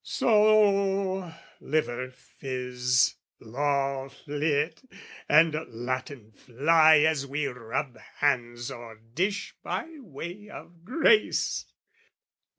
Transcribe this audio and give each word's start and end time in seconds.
So, 0.03 1.31
liver 1.59 2.09
fizz, 2.09 3.13
law 3.39 4.09
flit 4.09 4.81
and 5.29 5.55
Latin 5.67 6.31
fly 6.31 7.01
As 7.01 7.27
we 7.27 7.45
rub 7.45 7.99
hands 8.15 8.71
o'er 8.71 8.95
dish 8.95 9.53
by 9.61 9.87
way 9.99 10.49
of 10.49 10.83
grace! 10.83 11.67